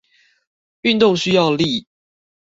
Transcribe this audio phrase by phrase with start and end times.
[0.81, 1.85] 運動需要力